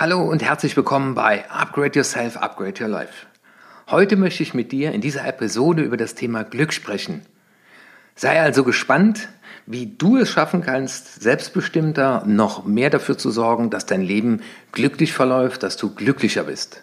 Hallo 0.00 0.22
und 0.22 0.42
herzlich 0.42 0.74
willkommen 0.78 1.14
bei 1.14 1.44
Upgrade 1.50 1.98
Yourself, 1.98 2.38
Upgrade 2.38 2.82
Your 2.82 2.88
Life. 2.88 3.26
Heute 3.90 4.16
möchte 4.16 4.42
ich 4.42 4.54
mit 4.54 4.72
dir 4.72 4.92
in 4.92 5.02
dieser 5.02 5.26
Episode 5.26 5.82
über 5.82 5.98
das 5.98 6.14
Thema 6.14 6.42
Glück 6.42 6.72
sprechen. 6.72 7.20
Sei 8.14 8.40
also 8.40 8.64
gespannt, 8.64 9.28
wie 9.66 9.94
du 9.98 10.16
es 10.16 10.30
schaffen 10.30 10.62
kannst, 10.62 11.20
selbstbestimmter 11.20 12.22
noch 12.24 12.64
mehr 12.64 12.88
dafür 12.88 13.18
zu 13.18 13.30
sorgen, 13.30 13.68
dass 13.68 13.84
dein 13.84 14.00
Leben 14.00 14.40
glücklich 14.72 15.12
verläuft, 15.12 15.62
dass 15.62 15.76
du 15.76 15.94
glücklicher 15.94 16.44
bist. 16.44 16.82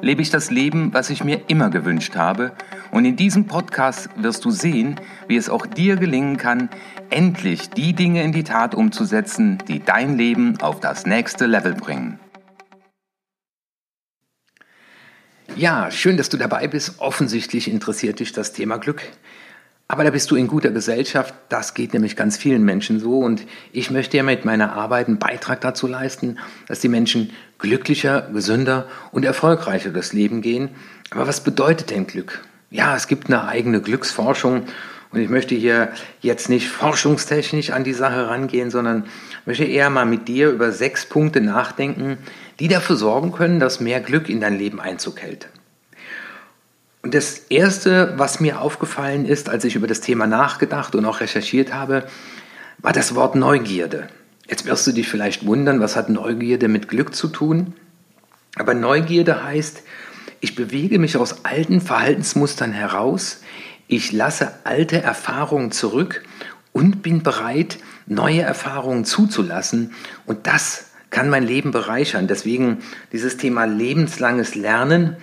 lebe 0.00 0.22
ich 0.22 0.30
das 0.30 0.50
Leben, 0.50 0.92
was 0.92 1.10
ich 1.10 1.24
mir 1.24 1.42
immer 1.48 1.70
gewünscht 1.70 2.16
habe. 2.16 2.52
Und 2.90 3.04
in 3.04 3.16
diesem 3.16 3.46
Podcast 3.46 4.08
wirst 4.16 4.44
du 4.44 4.50
sehen, 4.50 5.00
wie 5.26 5.36
es 5.36 5.48
auch 5.48 5.66
dir 5.66 5.96
gelingen 5.96 6.36
kann, 6.36 6.68
endlich 7.10 7.70
die 7.70 7.92
Dinge 7.92 8.22
in 8.22 8.32
die 8.32 8.44
Tat 8.44 8.74
umzusetzen, 8.74 9.58
die 9.68 9.84
dein 9.84 10.16
Leben 10.16 10.60
auf 10.60 10.80
das 10.80 11.06
nächste 11.06 11.46
Level 11.46 11.74
bringen. 11.74 12.18
Ja, 15.56 15.90
schön, 15.90 16.16
dass 16.16 16.28
du 16.28 16.36
dabei 16.36 16.68
bist. 16.68 17.00
Offensichtlich 17.00 17.68
interessiert 17.68 18.20
dich 18.20 18.32
das 18.32 18.52
Thema 18.52 18.76
Glück. 18.76 19.02
Aber 19.90 20.04
da 20.04 20.10
bist 20.10 20.30
du 20.30 20.36
in 20.36 20.48
guter 20.48 20.70
Gesellschaft. 20.70 21.32
Das 21.48 21.72
geht 21.72 21.94
nämlich 21.94 22.14
ganz 22.14 22.36
vielen 22.36 22.62
Menschen 22.62 23.00
so. 23.00 23.20
Und 23.20 23.46
ich 23.72 23.90
möchte 23.90 24.18
ja 24.18 24.22
mit 24.22 24.44
meiner 24.44 24.74
Arbeit 24.74 25.08
einen 25.08 25.18
Beitrag 25.18 25.62
dazu 25.62 25.86
leisten, 25.86 26.38
dass 26.66 26.80
die 26.80 26.90
Menschen 26.90 27.30
glücklicher, 27.58 28.28
gesünder 28.30 28.86
und 29.12 29.24
erfolgreicher 29.24 29.88
durchs 29.88 30.12
Leben 30.12 30.42
gehen. 30.42 30.68
Aber 31.10 31.26
was 31.26 31.42
bedeutet 31.42 31.90
denn 31.90 32.06
Glück? 32.06 32.44
Ja, 32.70 32.94
es 32.94 33.08
gibt 33.08 33.28
eine 33.28 33.48
eigene 33.48 33.80
Glücksforschung. 33.80 34.64
Und 35.10 35.20
ich 35.20 35.30
möchte 35.30 35.54
hier 35.54 35.90
jetzt 36.20 36.50
nicht 36.50 36.68
forschungstechnisch 36.68 37.70
an 37.70 37.82
die 37.82 37.94
Sache 37.94 38.28
rangehen, 38.28 38.70
sondern 38.70 39.04
möchte 39.46 39.64
eher 39.64 39.88
mal 39.88 40.04
mit 40.04 40.28
dir 40.28 40.50
über 40.50 40.70
sechs 40.70 41.06
Punkte 41.06 41.40
nachdenken, 41.40 42.18
die 42.60 42.68
dafür 42.68 42.96
sorgen 42.96 43.32
können, 43.32 43.58
dass 43.58 43.80
mehr 43.80 44.00
Glück 44.00 44.28
in 44.28 44.42
dein 44.42 44.58
Leben 44.58 44.80
Einzug 44.80 45.22
hält. 45.22 45.48
Das 47.10 47.38
Erste, 47.48 48.14
was 48.16 48.38
mir 48.38 48.60
aufgefallen 48.60 49.24
ist, 49.24 49.48
als 49.48 49.64
ich 49.64 49.76
über 49.76 49.86
das 49.86 50.00
Thema 50.00 50.26
nachgedacht 50.26 50.94
und 50.94 51.06
auch 51.06 51.20
recherchiert 51.20 51.72
habe, 51.72 52.06
war 52.78 52.92
das 52.92 53.14
Wort 53.14 53.34
Neugierde. 53.34 54.08
Jetzt 54.46 54.66
wirst 54.66 54.86
du 54.86 54.92
dich 54.92 55.08
vielleicht 55.08 55.46
wundern, 55.46 55.80
was 55.80 55.96
hat 55.96 56.10
Neugierde 56.10 56.68
mit 56.68 56.88
Glück 56.88 57.14
zu 57.14 57.28
tun? 57.28 57.74
Aber 58.56 58.74
Neugierde 58.74 59.42
heißt, 59.42 59.82
ich 60.40 60.54
bewege 60.54 60.98
mich 60.98 61.16
aus 61.16 61.44
alten 61.44 61.80
Verhaltensmustern 61.80 62.72
heraus, 62.72 63.40
ich 63.86 64.12
lasse 64.12 64.52
alte 64.64 65.00
Erfahrungen 65.00 65.72
zurück 65.72 66.22
und 66.72 67.02
bin 67.02 67.22
bereit, 67.22 67.78
neue 68.06 68.42
Erfahrungen 68.42 69.06
zuzulassen. 69.06 69.92
Und 70.26 70.46
das 70.46 70.90
kann 71.08 71.30
mein 71.30 71.42
Leben 71.42 71.70
bereichern. 71.70 72.26
Deswegen 72.26 72.78
dieses 73.12 73.38
Thema 73.38 73.64
lebenslanges 73.64 74.54
Lernen 74.54 75.16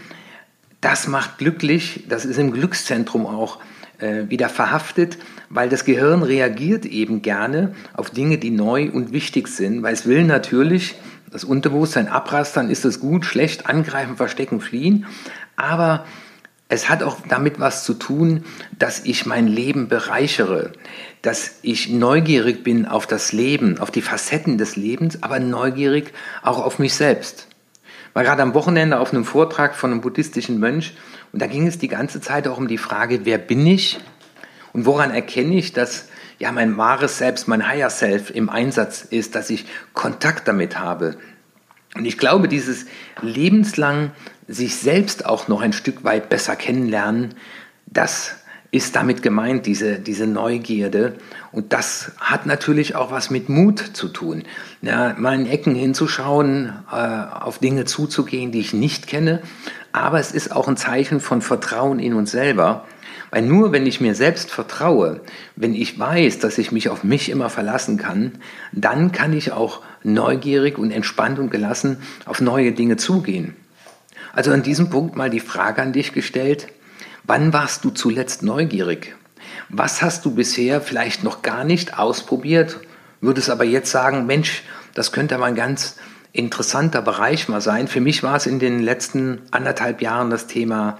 das 0.82 1.08
macht 1.08 1.38
glücklich, 1.38 2.06
das 2.10 2.26
ist 2.26 2.38
im 2.38 2.52
Glückszentrum 2.52 3.26
auch 3.26 3.60
äh, 4.00 4.30
wieder 4.30 4.50
verhaftet, 4.50 5.18
weil 5.50 5.70
das 5.70 5.86
Gehirn 5.86 6.24
reagiert 6.24 6.86
eben 6.86 7.22
gerne 7.22 7.74
auf 7.94 8.10
Dinge, 8.10 8.38
die 8.38 8.52
neu 8.52 8.92
und 8.92 9.12
wichtig 9.12 9.48
sind, 9.48 9.84
weil 9.84 9.94
es 9.94 10.06
will 10.06 10.24
natürlich 10.24 10.96
das 11.32 11.44
Unterbewusstsein 11.44 12.08
abrastern, 12.08 12.70
ist 12.70 12.86
es 12.86 13.00
gut, 13.00 13.26
schlecht, 13.26 13.68
angreifen, 13.68 14.18
verstecken, 14.18 14.62
fliehen, 14.62 15.06
aber 15.56 16.06
es 16.68 16.90
hat 16.90 17.04
auch 17.04 17.18
damit 17.30 17.60
was 17.60 17.84
zu 17.84 17.94
tun, 17.94 18.44
dass 18.78 19.06
ich 19.06 19.26
mein 19.26 19.48
Leben 19.48 19.88
bereichere, 19.88 20.72
dass 21.22 21.60
ich 21.62 21.90
neugierig 21.90 22.64
bin 22.64 22.86
auf 22.86 23.06
das 23.06 23.32
Leben, 23.34 23.78
auf 23.78 23.92
die 23.92 24.02
Facetten 24.02 24.58
des 24.58 24.76
Lebens, 24.76 25.22
aber 25.22 25.40
neugierig 25.40 26.12
auch 26.42 26.64
auf 26.64 26.80
mich 26.80 26.94
selbst 26.96 27.48
war 28.16 28.24
gerade 28.24 28.42
am 28.42 28.54
Wochenende 28.54 28.98
auf 29.00 29.14
einem 29.14 29.26
Vortrag 29.26 29.76
von 29.76 29.92
einem 29.92 30.00
buddhistischen 30.00 30.58
Mönch 30.58 30.96
und 31.34 31.42
da 31.42 31.48
ging 31.48 31.68
es 31.68 31.78
die 31.78 31.90
ganze 31.90 32.22
Zeit 32.22 32.48
auch 32.48 32.58
um 32.58 32.70
die 32.70 32.78
Frage, 32.78 33.26
wer 33.26 33.38
bin 33.38 33.68
ich 33.68 34.00
und 34.72 34.86
woran 34.86 35.12
erkenne 35.12 35.56
ich, 35.56 35.74
dass 35.74 36.08
ja 36.40 36.52
mein 36.54 36.78
wahres 36.78 37.18
Selbst, 37.18 37.50
mein 37.50 37.68
Higher 37.68 37.90
Self 37.90 38.30
im 38.30 38.50
Einsatz 38.50 39.02
ist, 39.02 39.36
dass 39.36 39.50
ich 39.50 39.66
Kontakt 39.94 40.48
damit 40.48 40.80
habe. 40.80 41.18
Und 41.94 42.06
ich 42.06 42.18
glaube, 42.18 42.48
dieses 42.48 42.86
lebenslang 43.22 44.12
sich 44.48 44.78
selbst 44.78 45.26
auch 45.26 45.50
noch 45.50 45.62
ein 45.62 45.74
Stück 45.74 46.06
weit 46.06 46.30
besser 46.30 46.56
kennenlernen, 46.56 47.36
das 47.86 48.38
ist 48.72 48.96
damit 48.96 49.22
gemeint, 49.22 49.66
diese, 49.66 50.00
diese 50.00 50.28
Neugierde. 50.28 51.16
Und 51.52 51.72
das 51.74 52.12
hat 52.20 52.46
natürlich 52.46 52.96
auch 52.96 53.12
was 53.12 53.30
mit 53.30 53.48
Mut 53.48 53.80
zu 53.80 54.10
tun. 54.10 54.44
Ja, 54.82 55.16
mal 55.18 55.36
in 55.36 55.48
Ecken 55.48 55.76
hinzuschauen, 55.76 56.74
äh, 56.92 56.96
auf 56.96 57.60
Dinge 57.60 57.86
zuzugehen, 57.86 58.52
die 58.52 58.60
ich 58.60 58.74
nicht 58.74 59.08
kenne. 59.08 59.42
Aber 59.92 60.20
es 60.20 60.32
ist 60.32 60.52
auch 60.52 60.68
ein 60.68 60.78
Zeichen 60.78 61.20
von 61.20 61.42
Vertrauen 61.42 62.00
in 62.00 62.14
uns 62.14 62.32
selber. 62.32 62.86
Weil 63.32 63.44
nur 63.44 63.72
wenn 63.72 63.86
ich 63.86 64.02
mir 64.02 64.16
selbst 64.16 64.52
vertraue, 64.52 65.22
wenn 65.56 65.74
ich 65.74 66.00
weiß, 66.00 66.40
dass 66.40 66.58
ich 66.58 66.72
mich 66.72 66.90
auf 66.90 67.04
mich 67.04 67.30
immer 67.30 67.50
verlassen 67.50 67.98
kann, 67.98 68.34
dann 68.72 69.12
kann 69.12 69.34
ich 69.34 69.52
auch 69.52 69.82
neugierig 70.04 70.78
und 70.78 70.92
entspannt 70.92 71.40
und 71.40 71.50
gelassen 71.50 71.98
auf 72.26 72.40
neue 72.40 72.72
Dinge 72.72 72.98
zugehen. 72.98 73.56
Also 74.34 74.52
an 74.52 74.64
diesem 74.64 74.90
Punkt 74.90 75.16
mal 75.16 75.30
die 75.30 75.40
Frage 75.40 75.82
an 75.82 75.94
dich 75.94 76.14
gestellt, 76.14 76.68
Wann 77.28 77.54
warst 77.54 77.84
du 77.84 77.90
zuletzt 77.90 78.44
neugierig? 78.44 79.16
Was 79.70 80.04
hast 80.04 80.26
du 80.26 80.36
bisher 80.36 80.80
vielleicht 80.80 81.24
noch 81.24 81.42
gar 81.42 81.64
nicht 81.64 81.98
ausprobiert, 81.98 82.80
würdest 83.20 83.50
aber 83.50 83.64
jetzt 83.64 83.90
sagen, 83.90 84.28
Mensch, 84.28 84.64
das 84.94 85.12
könnte 85.12 85.34
aber 85.36 85.46
ein 85.46 85.56
ganz 85.56 85.96
interessanter 86.34 87.02
Bereich 87.02 87.50
mal 87.50 87.62
sein. 87.62 87.88
Für 87.88 88.02
mich 88.02 88.22
war 88.22 88.36
es 88.36 88.46
in 88.46 88.60
den 88.60 88.80
letzten 88.80 89.42
anderthalb 89.50 90.02
Jahren 90.02 90.30
das 90.30 90.46
Thema 90.46 91.00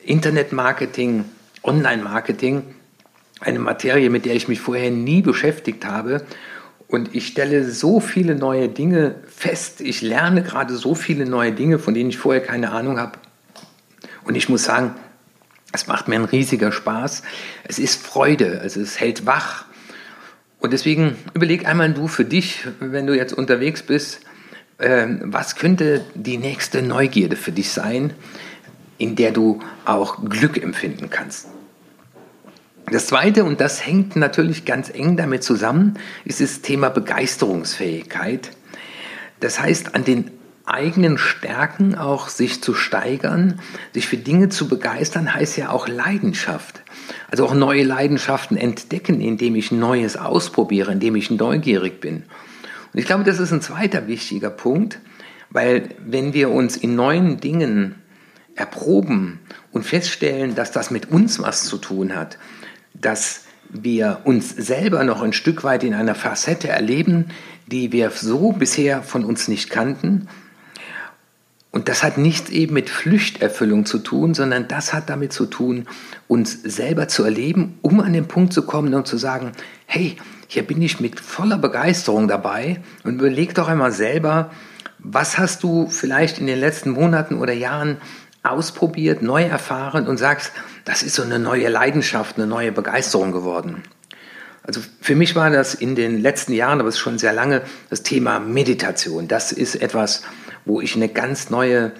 Internetmarketing, 0.00 1.24
Online-Marketing, 1.62 2.62
eine 3.40 3.58
Materie, 3.60 4.10
mit 4.10 4.24
der 4.24 4.34
ich 4.34 4.48
mich 4.48 4.60
vorher 4.60 4.90
nie 4.90 5.22
beschäftigt 5.22 5.84
habe. 5.84 6.24
Und 6.88 7.14
ich 7.14 7.28
stelle 7.28 7.70
so 7.70 8.00
viele 8.00 8.34
neue 8.34 8.68
Dinge 8.68 9.16
fest. 9.28 9.80
Ich 9.80 10.02
lerne 10.02 10.42
gerade 10.42 10.74
so 10.74 10.96
viele 10.96 11.26
neue 11.26 11.52
Dinge, 11.52 11.78
von 11.78 11.94
denen 11.94 12.10
ich 12.10 12.18
vorher 12.18 12.42
keine 12.42 12.72
Ahnung 12.72 12.98
habe. 12.98 13.18
Und 14.24 14.34
ich 14.34 14.48
muss 14.48 14.64
sagen, 14.64 14.96
es 15.72 15.86
macht 15.86 16.08
mir 16.08 16.16
einen 16.16 16.24
riesiger 16.24 16.72
Spaß. 16.72 17.22
Es 17.64 17.78
ist 17.78 18.04
Freude, 18.04 18.60
also 18.60 18.80
es 18.80 18.98
hält 18.98 19.26
wach. 19.26 19.64
Und 20.58 20.72
deswegen 20.72 21.16
überleg 21.34 21.66
einmal 21.66 21.92
du 21.92 22.08
für 22.08 22.24
dich, 22.24 22.66
wenn 22.80 23.06
du 23.06 23.16
jetzt 23.16 23.32
unterwegs 23.32 23.82
bist, 23.82 24.20
äh, 24.78 25.06
was 25.22 25.56
könnte 25.56 26.04
die 26.14 26.38
nächste 26.38 26.82
Neugierde 26.82 27.36
für 27.36 27.52
dich 27.52 27.70
sein, 27.70 28.12
in 28.98 29.16
der 29.16 29.32
du 29.32 29.60
auch 29.84 30.24
Glück 30.28 30.62
empfinden 30.62 31.08
kannst. 31.08 31.48
Das 32.90 33.06
Zweite, 33.06 33.44
und 33.44 33.60
das 33.60 33.86
hängt 33.86 34.16
natürlich 34.16 34.64
ganz 34.64 34.90
eng 34.90 35.16
damit 35.16 35.44
zusammen, 35.44 35.94
ist 36.24 36.40
das 36.40 36.60
Thema 36.60 36.88
Begeisterungsfähigkeit. 36.88 38.50
Das 39.38 39.60
heißt, 39.60 39.94
an 39.94 40.04
den 40.04 40.30
eigenen 40.72 41.18
Stärken 41.18 41.94
auch 41.94 42.28
sich 42.28 42.62
zu 42.62 42.74
steigern, 42.74 43.60
sich 43.92 44.06
für 44.06 44.16
Dinge 44.16 44.48
zu 44.48 44.68
begeistern, 44.68 45.34
heißt 45.34 45.56
ja 45.56 45.70
auch 45.70 45.88
Leidenschaft. 45.88 46.82
Also 47.30 47.44
auch 47.44 47.54
neue 47.54 47.82
Leidenschaften 47.82 48.56
entdecken, 48.56 49.20
indem 49.20 49.56
ich 49.56 49.72
Neues 49.72 50.16
ausprobiere, 50.16 50.92
indem 50.92 51.16
ich 51.16 51.30
neugierig 51.30 52.00
bin. 52.00 52.24
Und 52.92 52.98
ich 52.98 53.06
glaube, 53.06 53.24
das 53.24 53.38
ist 53.38 53.52
ein 53.52 53.62
zweiter 53.62 54.06
wichtiger 54.08 54.50
Punkt, 54.50 54.98
weil 55.50 55.90
wenn 55.98 56.34
wir 56.34 56.50
uns 56.50 56.76
in 56.76 56.94
neuen 56.94 57.40
Dingen 57.40 57.96
erproben 58.54 59.40
und 59.72 59.84
feststellen, 59.84 60.54
dass 60.54 60.72
das 60.72 60.90
mit 60.90 61.10
uns 61.10 61.40
was 61.40 61.64
zu 61.64 61.78
tun 61.78 62.14
hat, 62.14 62.38
dass 62.94 63.44
wir 63.68 64.20
uns 64.24 64.50
selber 64.50 65.04
noch 65.04 65.22
ein 65.22 65.32
Stück 65.32 65.62
weit 65.62 65.84
in 65.84 65.94
einer 65.94 66.14
Facette 66.14 66.68
erleben, 66.68 67.26
die 67.66 67.92
wir 67.92 68.10
so 68.10 68.52
bisher 68.52 69.02
von 69.02 69.24
uns 69.24 69.46
nicht 69.46 69.70
kannten, 69.70 70.28
Und 71.72 71.88
das 71.88 72.02
hat 72.02 72.18
nichts 72.18 72.50
eben 72.50 72.74
mit 72.74 72.90
Pflichterfüllung 72.90 73.86
zu 73.86 73.98
tun, 73.98 74.34
sondern 74.34 74.66
das 74.66 74.92
hat 74.92 75.08
damit 75.08 75.32
zu 75.32 75.46
tun, 75.46 75.86
uns 76.26 76.60
selber 76.62 77.06
zu 77.06 77.22
erleben, 77.22 77.78
um 77.80 78.00
an 78.00 78.12
den 78.12 78.26
Punkt 78.26 78.52
zu 78.52 78.62
kommen 78.62 78.92
und 78.92 79.06
zu 79.06 79.18
sagen, 79.18 79.52
hey, 79.86 80.16
hier 80.48 80.64
bin 80.64 80.82
ich 80.82 80.98
mit 80.98 81.20
voller 81.20 81.58
Begeisterung 81.58 82.26
dabei 82.26 82.80
und 83.04 83.14
überleg 83.14 83.54
doch 83.54 83.68
einmal 83.68 83.92
selber, 83.92 84.50
was 84.98 85.38
hast 85.38 85.62
du 85.62 85.88
vielleicht 85.88 86.40
in 86.40 86.48
den 86.48 86.58
letzten 86.58 86.90
Monaten 86.90 87.36
oder 87.36 87.52
Jahren 87.52 87.98
ausprobiert, 88.42 89.22
neu 89.22 89.44
erfahren 89.44 90.08
und 90.08 90.16
sagst, 90.16 90.52
das 90.84 91.02
ist 91.04 91.14
so 91.14 91.22
eine 91.22 91.38
neue 91.38 91.68
Leidenschaft, 91.68 92.36
eine 92.36 92.46
neue 92.46 92.72
Begeisterung 92.72 93.30
geworden. 93.30 93.82
Also 94.62 94.80
für 95.00 95.14
mich 95.14 95.36
war 95.36 95.50
das 95.50 95.74
in 95.74 95.94
den 95.94 96.20
letzten 96.20 96.52
Jahren, 96.52 96.80
aber 96.80 96.88
es 96.88 96.96
ist 96.96 97.00
schon 97.00 97.18
sehr 97.18 97.32
lange, 97.32 97.62
das 97.88 98.02
Thema 98.02 98.40
Meditation. 98.40 99.26
Das 99.26 99.52
ist 99.52 99.76
etwas, 99.76 100.22
wo 100.64 100.80
ich 100.80 100.96
eine 100.96 101.08
ganz 101.08 101.50
neue 101.50 101.92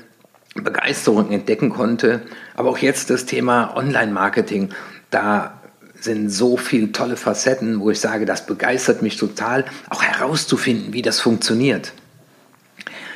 Begeisterung 0.55 1.31
entdecken 1.31 1.71
konnte. 1.71 2.23
Aber 2.55 2.71
auch 2.71 2.79
jetzt 2.79 3.11
das 3.11 3.27
Thema 3.27 3.77
Online-Marketing. 3.77 4.71
Da 5.11 5.61
sind 6.01 6.31
so 6.31 6.57
viele 6.57 6.93
tolle 6.93 7.17
Facetten, 7.17 7.81
wo 7.81 7.91
ich 7.91 8.01
sage, 8.01 8.25
das 8.25 8.47
begeistert 8.47 9.03
mich 9.03 9.17
total, 9.17 9.65
auch 9.91 10.03
herauszufinden, 10.03 10.93
wie 10.93 11.03
das 11.03 11.21
funktioniert. 11.21 11.93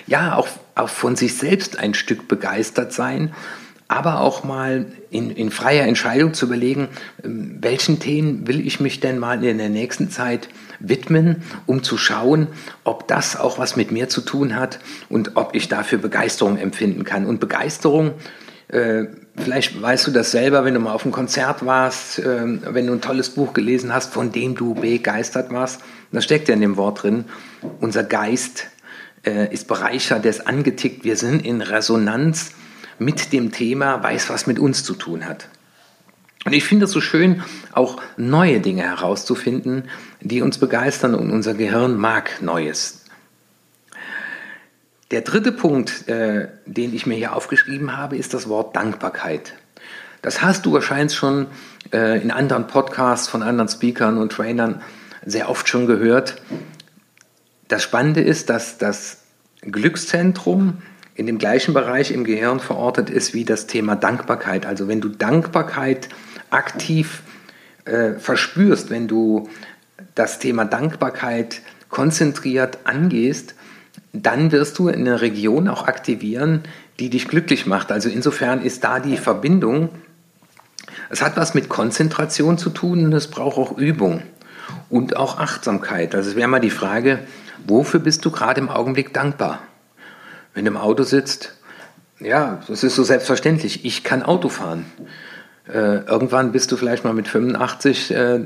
Ja, 0.06 0.37
auch, 0.37 0.49
auch 0.75 0.91
von 0.91 1.17
sich 1.17 1.37
selbst 1.37 1.79
ein 1.79 1.94
Stück 1.94 2.29
begeistert 2.29 2.93
sein 2.93 3.32
aber 3.88 4.20
auch 4.20 4.44
mal 4.44 4.87
in, 5.11 5.31
in 5.31 5.50
freier 5.50 5.87
Entscheidung 5.87 6.35
zu 6.35 6.46
überlegen, 6.46 6.88
ähm, 7.23 7.58
welchen 7.61 8.00
Themen 8.00 8.46
will 8.46 8.67
ich 8.67 8.81
mich 8.81 9.00
denn 9.00 9.19
mal 9.19 9.43
in 9.44 9.58
der 9.58 9.69
nächsten 9.69 10.11
Zeit 10.11 10.49
widmen, 10.81 11.43
um 11.67 11.82
zu 11.82 11.97
schauen, 11.97 12.49
ob 12.85 13.09
das 13.09 13.38
auch 13.38 13.59
was 13.59 13.76
mit 13.76 13.91
mir 13.91 14.09
zu 14.09 14.21
tun 14.21 14.56
hat 14.56 14.79
und 15.09 15.37
ob 15.37 15.55
ich 15.55 15.69
dafür 15.69 15.99
Begeisterung 15.99 16.56
empfinden 16.56 17.05
kann. 17.05 17.26
Und 17.26 17.41
Begeisterung, 17.41 18.12
äh, 18.69 19.05
vielleicht 19.37 19.81
weißt 19.81 20.06
du 20.06 20.11
das 20.11 20.31
selber, 20.31 20.65
wenn 20.65 20.75
du 20.75 20.81
mal 20.81 20.93
auf 20.93 21.05
einem 21.05 21.12
Konzert 21.12 21.65
warst, 21.65 22.19
äh, 22.19 22.43
wenn 22.75 22.87
du 22.87 22.93
ein 22.93 23.00
tolles 23.00 23.31
Buch 23.31 23.53
gelesen 23.53 23.93
hast, 23.93 24.12
von 24.12 24.32
dem 24.32 24.55
du 24.55 24.75
begeistert 24.75 25.53
warst, 25.53 25.81
das 26.12 26.25
steckt 26.25 26.49
ja 26.49 26.55
in 26.55 26.61
dem 26.61 26.77
Wort 26.77 27.03
drin, 27.03 27.25
unser 27.81 28.05
Geist 28.05 28.69
äh, 29.27 29.53
ist 29.53 29.67
bereichert, 29.69 30.25
der 30.25 30.31
ist 30.31 30.47
angetickt, 30.47 31.05
wir 31.05 31.17
sind 31.17 31.44
in 31.44 31.61
Resonanz 31.61 32.53
mit 32.99 33.32
dem 33.32 33.50
Thema 33.53 34.03
weiß, 34.03 34.31
was 34.31 34.47
mit 34.47 34.59
uns 34.59 34.85
zu 34.85 34.94
tun 34.94 35.27
hat. 35.27 35.49
Und 36.44 36.52
ich 36.52 36.64
finde 36.64 36.85
es 36.85 36.91
so 36.91 37.00
schön, 37.00 37.43
auch 37.73 38.00
neue 38.17 38.61
Dinge 38.61 38.82
herauszufinden, 38.82 39.88
die 40.20 40.43
uns 40.43 40.58
begeistern 40.58 41.14
und 41.14 41.31
unser 41.31 41.55
Gehirn 41.55 41.96
mag 41.96 42.43
Neues. 42.43 43.05
Der 45.11 45.23
dritte 45.23 45.52
Punkt, 45.52 46.08
äh, 46.08 46.49
den 46.67 46.94
ich 46.94 47.06
mir 47.06 47.14
hier 47.14 47.35
aufgeschrieben 47.35 47.96
habe, 47.96 48.17
ist 48.17 48.35
das 48.35 48.49
Wort 48.49 48.76
Dankbarkeit. 48.76 49.55
Das 50.23 50.43
hast 50.43 50.67
du 50.67 50.73
wahrscheinlich 50.73 51.17
schon 51.17 51.46
äh, 51.93 52.20
in 52.20 52.31
anderen 52.31 52.67
Podcasts 52.67 53.29
von 53.29 53.43
anderen 53.43 53.69
Speakern 53.69 54.19
und 54.19 54.32
Trainern 54.32 54.82
sehr 55.25 55.49
oft 55.49 55.69
schon 55.69 55.87
gehört. 55.87 56.43
Das 57.69 57.82
Spannende 57.82 58.20
ist, 58.20 58.50
dass 58.50 58.79
das 58.79 59.19
Glückszentrum 59.61 60.79
in 61.14 61.26
dem 61.26 61.38
gleichen 61.38 61.75
Bereich 61.75 62.11
im 62.11 62.25
Gehirn 62.25 62.61
verortet 62.61 63.08
ist 63.08 63.35
wie 63.35 63.44
das 63.44 63.67
Thema 63.67 63.96
Dankbarkeit. 63.96 64.67
Also 64.67 64.88
wenn 64.88 65.00
du 65.00 65.08
Dankbarkeit 65.08 66.08
aktiv 66.55 67.23
äh, 67.85 68.15
verspürst, 68.15 68.91
wenn 68.91 69.09
du 69.09 69.49
das 70.15 70.39
Thema 70.39 70.65
Dankbarkeit 70.65 71.61
konzentriert 71.89 72.79
angehst, 72.85 73.55
dann 74.12 74.53
wirst 74.53 74.79
du 74.79 74.89
eine 74.89 75.21
Region 75.21 75.69
auch 75.69 75.87
aktivieren, 75.87 76.62
die 76.99 77.11
dich 77.11 77.29
glücklich 77.29 77.67
macht. 77.67 77.91
Also 77.91 78.09
insofern 78.09 78.62
ist 78.62 78.85
da 78.85 79.01
die 79.01 79.17
Verbindung. 79.17 79.91
Es 81.11 81.23
hat 81.23 81.37
was 81.37 81.55
mit 81.55 81.69
Konzentration 81.69 82.59
zu 82.59 82.71
tun 82.71 83.05
und 83.05 83.12
es 83.12 83.29
braucht 83.29 83.59
auch 83.59 83.77
Übung 83.77 84.23
und 84.89 85.17
auch 85.17 85.39
Achtsamkeit. 85.39 86.15
Also 86.15 86.31
es 86.31 86.37
wäre 86.37 86.49
mal 86.49 86.61
die 86.61 86.71
Frage, 86.71 87.19
wofür 87.67 88.01
bist 88.01 88.25
du 88.25 88.31
gerade 88.31 88.61
im 88.61 88.69
Augenblick 88.69 89.12
dankbar? 89.12 89.61
wenn 90.55 90.65
du 90.65 90.71
im 90.71 90.77
Auto 90.77 91.03
sitzt, 91.03 91.53
ja, 92.21 92.62
das 92.69 92.85
ist 92.85 92.95
so 92.95 93.03
selbstverständlich. 93.03 93.85
Ich 93.85 94.05
kann 94.05 94.23
Auto 94.23 94.49
fahren. 94.49 94.87
Äh, 95.69 96.05
irgendwann 96.05 96.53
bist 96.53 96.71
du 96.73 96.77
vielleicht 96.77 97.05
mal 97.05 97.15
mit 97.15 97.29
85 97.29 98.11
äh, 98.11 98.41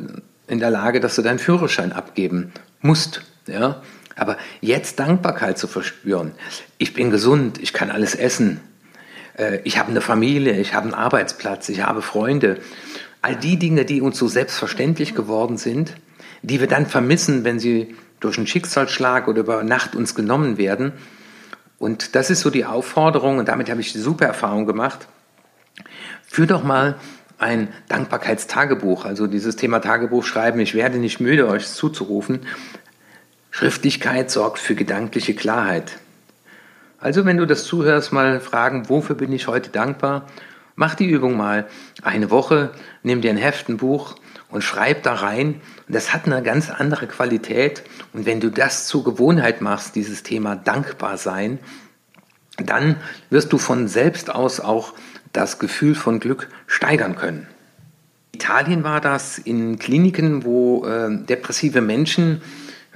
in 0.47 0.59
der 0.61 0.71
Lage, 0.71 1.01
dass 1.01 1.17
du 1.17 1.23
deinen 1.23 1.39
Führerschein 1.39 1.93
abgeben 1.93 2.53
musst. 2.81 3.23
Ja? 3.47 3.83
Aber 4.17 4.37
jetzt 4.61 4.99
Dankbarkeit 4.99 5.59
zu 5.59 5.67
verspüren. 5.67 6.33
Ich 6.79 6.95
bin 6.95 7.11
gesund, 7.11 7.61
ich 7.61 7.73
kann 7.73 7.91
alles 7.91 8.15
essen. 8.15 8.61
Äh, 9.37 9.61
ich 9.65 9.79
habe 9.79 9.91
eine 9.91 10.01
Familie, 10.01 10.59
ich 10.59 10.75
habe 10.75 10.87
einen 10.87 10.95
Arbeitsplatz, 10.95 11.69
ich 11.69 11.83
habe 11.83 12.03
Freunde. 12.03 12.59
All 13.21 13.37
die 13.37 13.59
Dinge, 13.59 13.85
die 13.85 14.01
uns 14.01 14.19
so 14.19 14.29
selbstverständlich 14.29 15.15
geworden 15.15 15.57
sind, 15.57 15.95
die 16.43 16.61
wir 16.61 16.69
dann 16.69 16.87
vermissen, 16.87 17.43
wenn 17.45 17.59
sie 17.59 17.97
durch 18.21 18.39
einen 18.39 18.47
Schicksalsschlag 18.47 19.29
oder 19.29 19.41
über 19.41 19.65
Nacht 19.65 19.97
uns 19.97 20.15
genommen 20.15 20.57
werden, 20.57 20.93
und 21.79 22.17
das 22.17 22.29
ist 22.29 22.41
so 22.41 22.51
die 22.51 22.65
Aufforderung, 22.65 23.39
und 23.39 23.47
damit 23.47 23.71
habe 23.71 23.81
ich 23.81 23.93
die 23.93 24.01
super 24.01 24.27
Erfahrung 24.27 24.67
gemacht. 24.67 25.07
Führ 26.29 26.47
doch 26.47 26.63
mal 26.63 26.97
ein 27.39 27.69
Dankbarkeitstagebuch, 27.89 29.05
also 29.05 29.27
dieses 29.27 29.57
Thema 29.57 29.81
Tagebuch 29.81 30.25
schreiben. 30.25 30.61
Ich 30.61 30.75
werde 30.75 30.99
nicht 30.99 31.21
müde, 31.21 31.49
euch 31.49 31.67
zuzurufen. 31.67 32.41
Schriftlichkeit 33.51 34.31
sorgt 34.31 34.59
für 34.59 34.75
gedankliche 34.75 35.35
Klarheit. 35.35 35.99
Also 37.01 37.25
wenn 37.25 37.37
du 37.37 37.47
das 37.47 37.65
zuhörst, 37.65 38.13
mal 38.13 38.41
fragen, 38.41 38.89
wofür 38.89 39.17
bin 39.17 39.33
ich 39.33 39.47
heute 39.47 39.71
dankbar? 39.71 40.27
Mach 40.75 40.95
die 40.95 41.09
Übung 41.09 41.37
mal 41.37 41.67
eine 42.03 42.31
Woche, 42.31 42.73
nimm 43.03 43.21
dir 43.21 43.31
ein 43.31 43.37
Heft, 43.37 43.69
ein 43.69 43.79
Buch 43.79 44.17
und 44.49 44.63
schreib 44.63 45.03
da 45.03 45.15
rein. 45.15 45.61
Das 45.89 46.13
hat 46.13 46.27
eine 46.27 46.43
ganz 46.43 46.71
andere 46.71 47.07
Qualität. 47.07 47.83
Und 48.13 48.27
wenn 48.27 48.41
du 48.41 48.51
das 48.51 48.87
zur 48.87 49.05
Gewohnheit 49.05 49.61
machst, 49.61 49.97
dieses 49.97 50.23
Thema 50.23 50.57
dankbar 50.57 51.19
sein, 51.19 51.59
dann 52.57 52.97
wirst 53.31 53.53
du 53.53 53.59
von 53.59 53.89
selbst 53.89 54.35
aus 54.35 54.61
auch 54.61 54.93
das 55.33 55.59
Gefühl 55.59 55.95
von 55.95 56.21
Glück 56.21 56.49
steigern 56.67 57.17
können. 57.17 57.47
Italien 58.33 58.85
war 58.85 59.01
das 59.01 59.39
in 59.39 59.79
Kliniken, 59.79 60.45
wo 60.45 60.87
äh, 60.87 61.09
depressive 61.11 61.81
Menschen 61.81 62.41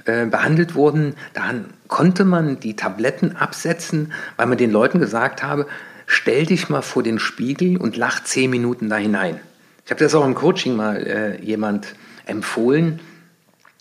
äh, 0.05 0.25
behandelt 0.25 0.75
wurden. 0.75 1.15
Da 1.33 1.53
konnte 1.87 2.25
man 2.25 2.59
die 2.59 2.75
Tabletten 2.75 3.35
absetzen, 3.35 4.13
weil 4.37 4.47
man 4.47 4.57
den 4.57 4.71
Leuten 4.71 4.99
gesagt 4.99 5.43
habe, 5.43 5.67
stell 6.05 6.45
dich 6.45 6.69
mal 6.69 6.81
vor 6.81 7.03
den 7.03 7.19
Spiegel 7.19 7.77
und 7.77 7.97
lach 7.97 8.23
zehn 8.23 8.49
Minuten 8.49 8.89
da 8.89 8.97
hinein. 8.97 9.39
Ich 9.85 9.91
habe 9.91 10.03
das 10.03 10.15
auch 10.15 10.25
im 10.25 10.35
Coaching 10.35 10.75
mal 10.75 10.97
äh, 11.05 11.41
jemand 11.43 11.95
empfohlen 12.25 12.99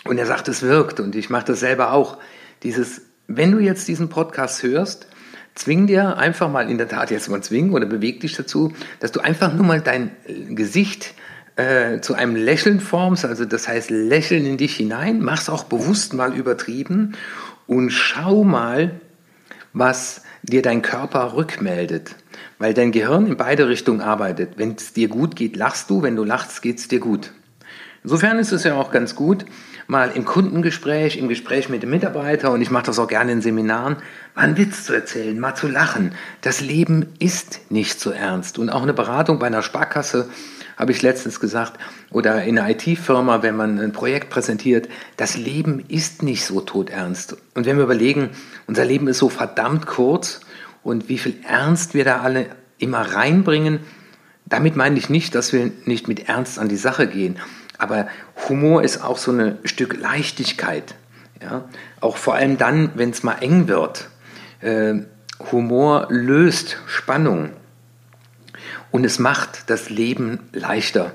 und 0.05 0.19
er 0.19 0.27
sagt, 0.27 0.49
es 0.49 0.62
wirkt 0.62 1.00
und 1.00 1.15
ich 1.15 1.31
mache 1.31 1.47
das 1.47 1.61
selber 1.61 1.93
auch. 1.93 2.19
Dieses, 2.65 3.03
wenn 3.29 3.53
du 3.53 3.59
jetzt 3.59 3.87
diesen 3.87 4.09
Podcast 4.09 4.62
hörst, 4.62 5.07
zwing 5.55 5.87
dir 5.87 6.17
einfach 6.19 6.51
mal 6.51 6.71
in 6.71 6.79
der 6.79 6.89
Tat 6.89 7.11
jetzt 7.11 7.29
mal 7.29 7.43
zwingen 7.43 7.73
oder 7.73 7.87
beweg 7.87 8.21
dich 8.21 8.35
dazu, 8.35 8.73
dass 9.01 9.13
du 9.13 9.21
einfach 9.21 9.53
nur 9.53 9.67
mal 9.67 9.81
dein 9.81 10.11
Gesicht 10.51 11.15
äh, 11.57 12.01
zu 12.01 12.15
einem 12.15 12.37
Lächeln 12.37 12.81
formst, 12.81 13.25
also 13.25 13.45
das 13.45 13.69
heißt 13.69 13.91
lächeln 13.91 14.47
in 14.47 14.57
dich 14.57 14.77
hinein, 14.77 15.21
mach's 15.21 15.49
auch 15.49 15.65
bewusst 15.65 16.15
mal 16.15 16.35
übertrieben 16.35 17.15
und 17.67 17.91
schau 17.91 18.45
mal, 18.45 19.01
was 19.75 20.23
dir 20.43 20.63
dein 20.63 20.83
Körper 20.83 21.35
rückmeldet 21.35 22.15
weil 22.63 22.75
dein 22.75 22.93
Gehirn 22.93 23.27
in 23.27 23.37
beide 23.37 23.69
Richtungen 23.69 24.01
arbeitet. 24.01 24.53
Wenn 24.57 24.77
es 24.77 24.93
dir 24.93 25.09
gut 25.09 25.35
geht, 25.35 25.57
lachst 25.57 25.91
du, 25.91 26.03
wenn 26.03 26.15
du 26.15 26.23
lachst, 26.23 26.63
geht 26.63 26.79
es 26.79 26.87
dir 26.87 27.01
gut. 27.01 27.33
Insofern 28.05 28.39
ist 28.39 28.53
es 28.53 28.65
ja 28.65 28.75
auch 28.75 28.91
ganz 28.91 29.15
gut, 29.15 29.45
mal 29.87 30.11
im 30.11 30.25
Kundengespräch, 30.25 31.17
im 31.17 31.29
Gespräch 31.29 31.69
mit 31.69 31.83
dem 31.83 31.91
Mitarbeiter, 31.91 32.51
und 32.51 32.61
ich 32.61 32.71
mache 32.71 32.87
das 32.87 32.99
auch 32.99 33.09
gerne 33.09 33.33
in 33.33 33.43
Seminaren, 33.43 33.97
mal 34.35 34.43
einen 34.43 34.57
Witz 34.57 34.85
zu 34.85 34.93
erzählen, 34.93 35.39
mal 35.39 35.55
zu 35.55 35.69
lachen. 35.69 36.15
Das 36.41 36.61
Leben 36.61 37.07
ist 37.19 37.71
nicht 37.71 38.01
so 38.01 38.11
ernst. 38.11 38.59
Und 38.59 38.71
auch 38.71 38.83
eine 38.83 38.95
Beratung 38.95 39.39
bei 39.39 39.47
einer 39.47 39.63
Sparkasse, 39.63 40.29
habe 40.77 40.91
ich 40.91 41.03
letztens 41.03 41.39
gesagt, 41.39 41.79
oder 42.11 42.43
in 42.45 42.59
einer 42.59 42.71
IT-Firma, 42.71 43.43
wenn 43.43 43.55
man 43.55 43.79
ein 43.79 43.93
Projekt 43.93 44.31
präsentiert, 44.31 44.89
das 45.17 45.37
Leben 45.37 45.85
ist 45.87 46.23
nicht 46.23 46.45
so 46.45 46.61
todernst. 46.61 47.37
Und 47.55 47.67
wenn 47.67 47.77
wir 47.77 47.85
überlegen, 47.85 48.31
unser 48.67 48.85
Leben 48.85 49.07
ist 49.07 49.19
so 49.19 49.29
verdammt 49.29 49.87
kurz, 49.87 50.41
und 50.83 51.09
wie 51.09 51.19
viel 51.19 51.37
Ernst 51.47 51.95
wir 51.95 52.05
da 52.05 52.21
alle 52.21 52.47
immer 52.79 53.01
reinbringen. 53.01 53.81
Damit 54.47 54.77
meine 54.77 54.99
ich 54.99 55.09
nicht, 55.09 55.35
dass 55.35 55.53
wir 55.53 55.71
nicht 55.85 56.09
mit 56.09 56.29
Ernst 56.29 56.59
an 56.59 56.69
die 56.69 56.77
Sache 56.77 57.07
gehen, 57.07 57.39
aber 57.83 58.07
Humor 58.49 58.83
ist 58.83 59.03
auch 59.03 59.19
so 59.19 59.33
ein 59.33 59.59
Stück 59.65 60.01
Leichtigkeit. 60.01 60.95
Ja? 61.43 61.65
Auch 62.01 62.17
vor 62.17 62.35
allem 62.35 62.57
dann, 62.57 62.93
wenn 62.95 63.11
es 63.11 63.23
mal 63.23 63.37
eng 63.41 63.69
wird. 63.69 64.09
Äh, 64.61 64.95
Humor 65.51 66.07
löst 66.09 66.79
Spannung 66.87 67.51
und 68.93 69.05
es 69.05 69.19
macht 69.19 69.69
das 69.71 69.91
Leben 69.91 70.39
leichter. 70.53 71.12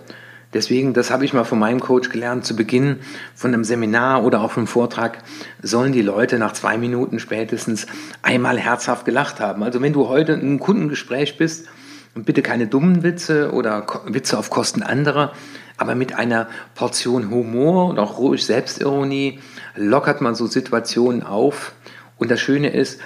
Deswegen, 0.54 0.94
das 0.94 1.12
habe 1.12 1.26
ich 1.26 1.34
mal 1.34 1.44
von 1.44 1.60
meinem 1.60 1.80
Coach 1.80 2.10
gelernt, 2.10 2.46
zu 2.46 2.56
Beginn 2.56 3.00
von 3.36 3.54
einem 3.54 3.64
Seminar 3.64 4.24
oder 4.24 4.42
auch 4.42 4.58
einem 4.58 4.68
Vortrag 4.68 5.20
sollen 5.62 5.92
die 5.92 6.02
Leute 6.02 6.40
nach 6.40 6.54
zwei 6.54 6.78
Minuten 6.78 7.20
spätestens 7.20 7.86
einmal 8.22 8.58
herzhaft 8.58 9.06
gelacht 9.06 9.40
haben. 9.40 9.64
Also 9.64 9.82
wenn 9.82 9.94
du 9.94 10.08
heute 10.08 10.34
in 10.34 10.42
einem 10.42 10.60
Kundengespräch 10.60 11.38
bist 11.38 11.68
und 12.16 12.26
bitte 12.26 12.42
keine 12.42 12.68
dummen 12.68 13.04
Witze 13.04 13.52
oder 13.52 13.86
Witze 14.06 14.38
auf 14.38 14.50
Kosten 14.50 14.84
anderer, 14.84 15.34
aber 15.78 15.96
mit 15.96 16.14
einer 16.16 16.48
Portion 16.76 17.30
Humor 17.30 17.90
und 17.90 18.00
auch 18.00 18.18
ruhig 18.18 18.46
Selbstironie 18.46 19.40
lockert 19.76 20.22
man 20.22 20.36
so 20.36 20.48
Situationen 20.48 21.24
auf. 21.24 21.74
Und 22.18 22.32
das 22.32 22.42
Schöne 22.42 22.70
ist, 22.70 23.00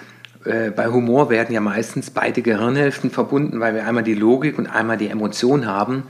äh, 0.46 0.72
bei 0.72 0.88
Humor 0.88 1.30
werden 1.30 1.54
ja 1.54 1.62
meistens 1.62 2.10
beide 2.10 2.42
Gehirnhälften 2.42 3.12
verbunden, 3.12 3.60
weil 3.60 3.76
wir 3.76 3.86
einmal 3.86 4.04
die 4.04 4.16
Logik 4.16 4.58
und 4.58 4.68
einmal 4.68 4.98
die 4.98 5.10
Emotion 5.10 5.66
haben. 5.66 6.04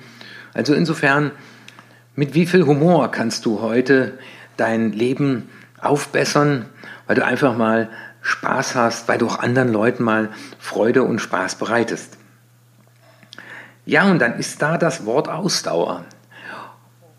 Also 0.53 0.73
insofern, 0.73 1.31
mit 2.15 2.33
wie 2.35 2.45
viel 2.45 2.65
Humor 2.65 3.11
kannst 3.11 3.45
du 3.45 3.61
heute 3.61 4.19
dein 4.57 4.91
Leben 4.91 5.49
aufbessern, 5.79 6.67
weil 7.07 7.15
du 7.15 7.25
einfach 7.25 7.57
mal 7.57 7.89
Spaß 8.21 8.75
hast, 8.75 9.07
weil 9.07 9.17
du 9.17 9.27
auch 9.27 9.39
anderen 9.39 9.73
Leuten 9.73 10.03
mal 10.03 10.29
Freude 10.59 11.03
und 11.03 11.19
Spaß 11.19 11.55
bereitest. 11.55 12.17
Ja, 13.85 14.09
und 14.09 14.19
dann 14.19 14.37
ist 14.37 14.61
da 14.61 14.77
das 14.77 15.05
Wort 15.05 15.27
Ausdauer. 15.27 16.05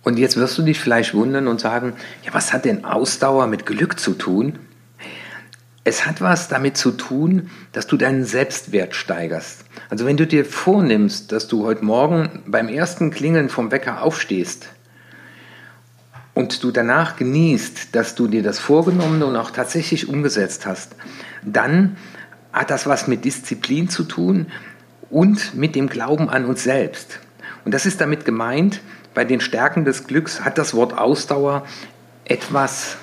Und 0.02 0.18
jetzt 0.18 0.36
wirst 0.36 0.58
du 0.58 0.62
dich 0.62 0.80
vielleicht 0.80 1.14
wundern 1.14 1.46
und 1.46 1.60
sagen, 1.60 1.94
ja, 2.24 2.34
was 2.34 2.52
hat 2.52 2.64
denn 2.64 2.84
Ausdauer 2.84 3.46
mit 3.46 3.66
Glück 3.66 4.00
zu 4.00 4.14
tun? 4.14 4.58
Es 5.84 6.06
hat 6.06 6.20
was 6.20 6.48
damit 6.48 6.76
zu 6.76 6.92
tun, 6.92 7.50
dass 7.72 7.86
du 7.86 7.96
deinen 7.96 8.24
Selbstwert 8.24 8.94
steigerst. 8.94 9.64
Also 9.90 10.06
wenn 10.06 10.16
du 10.16 10.26
dir 10.26 10.44
vornimmst, 10.44 11.32
dass 11.32 11.48
du 11.48 11.64
heute 11.64 11.84
Morgen 11.84 12.42
beim 12.46 12.68
ersten 12.68 13.10
Klingeln 13.10 13.48
vom 13.48 13.70
Wecker 13.70 14.02
aufstehst 14.02 14.68
und 16.34 16.62
du 16.62 16.70
danach 16.70 17.16
genießt, 17.16 17.94
dass 17.94 18.14
du 18.14 18.28
dir 18.28 18.42
das 18.42 18.58
vorgenommen 18.58 19.22
und 19.22 19.36
auch 19.36 19.50
tatsächlich 19.50 20.08
umgesetzt 20.08 20.66
hast, 20.66 20.94
dann 21.42 21.96
hat 22.52 22.70
das 22.70 22.86
was 22.86 23.08
mit 23.08 23.24
Disziplin 23.24 23.88
zu 23.88 24.04
tun 24.04 24.46
und 25.10 25.54
mit 25.54 25.74
dem 25.74 25.88
Glauben 25.88 26.28
an 26.28 26.44
uns 26.44 26.62
selbst. 26.62 27.18
Und 27.64 27.72
das 27.74 27.86
ist 27.86 28.00
damit 28.00 28.24
gemeint, 28.24 28.80
bei 29.14 29.24
den 29.24 29.40
Stärken 29.40 29.84
des 29.84 30.06
Glücks 30.06 30.42
hat 30.42 30.58
das 30.58 30.74
Wort 30.74 30.96
Ausdauer 30.96 31.66
etwas 32.24 32.96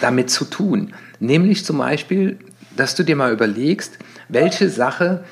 damit 0.00 0.30
zu 0.30 0.44
tun. 0.44 0.94
Nämlich 1.20 1.64
zum 1.64 1.78
Beispiel, 1.78 2.38
dass 2.76 2.94
du 2.94 3.02
dir 3.02 3.16
mal 3.16 3.32
überlegst, 3.32 3.98
welche 4.28 4.68
Sache 4.68 5.24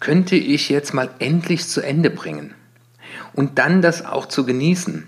könnte 0.00 0.36
ich 0.36 0.68
jetzt 0.68 0.94
mal 0.94 1.10
endlich 1.18 1.68
zu 1.68 1.80
Ende 1.80 2.10
bringen 2.10 2.54
und 3.34 3.58
dann 3.58 3.82
das 3.82 4.04
auch 4.04 4.26
zu 4.26 4.46
genießen. 4.46 5.06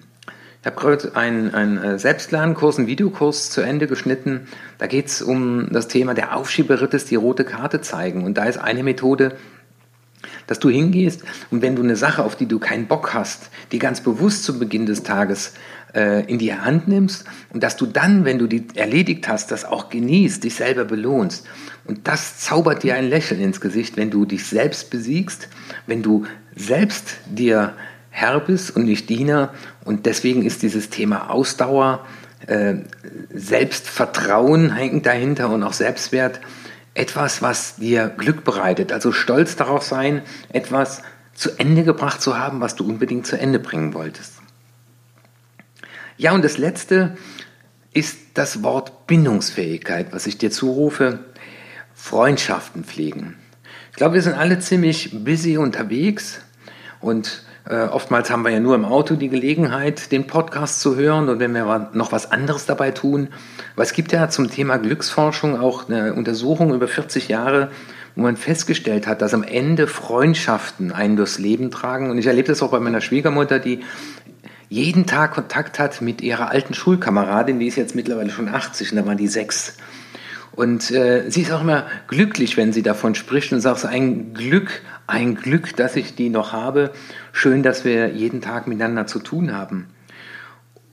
Ich 0.61 0.67
habe 0.67 0.79
gerade 0.79 1.17
einen, 1.17 1.55
einen 1.55 1.79
äh, 1.79 1.99
Selbstlernkurs, 1.99 2.77
einen 2.77 2.87
Videokurs 2.87 3.51
zu 3.51 3.63
Ende 3.63 3.87
geschnitten. 3.87 4.47
Da 4.77 4.89
geht 4.89 5.07
es 5.07 5.23
um 5.23 5.69
das 5.71 5.89
Thema 5.89 6.13
der 6.13 6.37
Aufschieberittes, 6.37 7.07
die 7.07 7.15
rote 7.15 7.45
Karte 7.45 7.81
zeigen. 7.81 8.25
Und 8.25 8.37
da 8.37 8.45
ist 8.45 8.59
eine 8.59 8.83
Methode, 8.83 9.37
dass 10.51 10.59
du 10.59 10.69
hingehst 10.69 11.23
und 11.53 11.63
wenn 11.63 11.77
du 11.77 11.83
eine 11.85 11.95
Sache, 11.95 12.25
auf 12.25 12.35
die 12.35 12.47
du 12.47 12.59
keinen 12.59 12.89
Bock 12.89 13.15
hast, 13.15 13.51
die 13.71 13.79
ganz 13.79 14.01
bewusst 14.01 14.43
zu 14.43 14.59
Beginn 14.59 14.85
des 14.85 15.05
Tages 15.05 15.53
äh, 15.95 16.25
in 16.27 16.41
die 16.41 16.53
Hand 16.53 16.89
nimmst 16.89 17.25
und 17.51 17.63
dass 17.63 17.77
du 17.77 17.87
dann, 17.87 18.25
wenn 18.25 18.41
du 18.41 18.49
die 18.49 18.67
erledigt 18.75 19.29
hast, 19.29 19.53
das 19.53 19.65
auch 19.65 19.91
genießt, 19.91 20.43
dich 20.43 20.57
selber 20.57 20.85
belohnst. 20.85 21.47
Und 21.85 22.09
das 22.09 22.41
zaubert 22.41 22.83
dir 22.83 22.97
ein 22.97 23.09
Lächeln 23.09 23.41
ins 23.41 23.61
Gesicht, 23.61 23.97
wenn 23.97 24.11
du 24.11 24.25
dich 24.25 24.45
selbst 24.45 24.91
besiegst, 24.91 25.47
wenn 25.87 26.03
du 26.03 26.27
selbst 26.57 27.19
dir 27.27 27.75
Herr 28.11 28.41
bist 28.41 28.75
und 28.75 28.87
nicht 28.87 29.09
Diener. 29.09 29.55
Und 29.85 30.05
deswegen 30.05 30.45
ist 30.45 30.63
dieses 30.63 30.91
Thema 30.91 31.31
Ausdauer, 31.31 32.05
äh, 32.49 32.75
Selbstvertrauen 33.33 34.75
hängt 34.75 35.07
dahinter 35.07 35.51
und 35.51 35.63
auch 35.63 35.75
Selbstwert 35.75 36.41
etwas, 36.95 37.43
was 37.43 37.77
dir 37.77 38.09
Glück 38.09 38.45
bereitet. 38.45 38.93
Also 38.93 39.13
stolz 39.13 39.57
darauf 39.57 39.83
sein, 39.83 40.23
etwas 40.53 41.03
zu 41.35 41.59
Ende 41.59 41.85
gebracht 41.85 42.21
zu 42.21 42.39
haben, 42.39 42.61
was 42.61 42.75
du 42.75 42.87
unbedingt 42.87 43.27
zu 43.27 43.39
Ende 43.39 43.59
bringen 43.59 43.95
wolltest. 43.95 44.35
Ja, 46.17 46.33
und 46.33 46.45
das 46.45 46.59
Letzte 46.59 47.17
ist 47.93 48.19
das 48.35 48.63
Wort 48.63 49.07
Bindungsfähigkeit, 49.07 50.13
was 50.13 50.27
ich 50.27 50.39
dir 50.39 50.51
zurufe. 50.51 51.21
Freundschaften 51.95 52.85
pflegen. 52.85 53.37
Ich 53.91 53.97
glaube, 53.97 54.15
wir 54.15 54.23
sind 54.23 54.35
alle 54.35 54.59
ziemlich 54.59 55.25
busy 55.25 55.57
unterwegs 55.57 56.41
und 57.01 57.43
äh, 57.69 57.85
oftmals 57.85 58.31
haben 58.31 58.43
wir 58.43 58.51
ja 58.51 58.61
nur 58.61 58.75
im 58.75 58.85
Auto 58.85 59.15
die 59.15 59.29
Gelegenheit, 59.29 60.13
den 60.13 60.27
Podcast 60.27 60.81
zu 60.81 60.97
hören 60.97 61.29
und 61.29 61.41
wenn 61.41 61.53
wir 61.53 61.91
noch 61.93 62.13
was 62.13 62.31
anderes 62.31 62.67
dabei 62.67 62.91
tun. 62.91 63.29
Aber 63.75 63.83
es 63.83 63.93
gibt 63.93 64.13
ja 64.13 64.29
zum 64.29 64.51
Thema 64.51 64.79
Glücksforschung 64.79 65.59
auch 65.59 65.89
eine 65.89 66.15
Untersuchung 66.15 66.75
über 66.75 66.89
40 66.89 67.29
Jahre, 67.29 67.71
wo 68.17 68.23
man 68.23 68.37
festgestellt 68.37 69.07
hat, 69.07 69.23
dass 69.23 69.35
am 69.35 69.43
Ende 69.43 69.87
Freundschaften 69.87 70.93
einen 70.93 71.17
durchs 71.17 71.39
Leben 71.39 71.71
tragen. 71.71 72.11
Und 72.11 72.19
ich 72.19 72.27
erlebe 72.27 72.49
das 72.49 72.63
auch 72.63 72.71
bei 72.71 72.81
meiner 72.81 73.01
Schwiegermutter, 73.01 73.59
die 73.59 73.81
jeden 74.69 75.07
Tag 75.07 75.33
Kontakt 75.35 75.79
hat 75.79 76.01
mit 76.01 76.23
ihrer 76.23 76.51
alten 76.51 76.75
Schulkameradin, 76.75 77.59
die 77.59 77.67
ist 77.67 77.77
jetzt 77.77 77.95
mittlerweile 77.95 78.31
schon 78.31 78.49
80 78.49 78.93
und 78.93 78.99
da 78.99 79.07
waren 79.07 79.19
die 79.19 79.29
sechs. 79.29 79.77
Und 80.61 80.91
äh, 80.91 81.25
sie 81.31 81.41
ist 81.41 81.53
auch 81.53 81.63
immer 81.63 81.87
glücklich, 82.07 82.59
wenn 82.59 82.75
sie 82.75 82.83
davon 82.83 83.15
spricht 83.15 83.51
und 83.55 83.63
sagt, 83.63 83.87
ein 83.87 84.35
Glück, 84.35 84.83
ein 85.07 85.35
Glück, 85.35 85.75
dass 85.75 85.97
ich 85.97 86.17
die 86.17 86.29
noch 86.29 86.53
habe. 86.53 86.91
Schön, 87.33 87.63
dass 87.63 87.87
wir 87.87 88.11
jeden 88.11 88.43
Tag 88.43 88.67
miteinander 88.67 89.07
zu 89.07 89.21
tun 89.21 89.57
haben. 89.57 89.87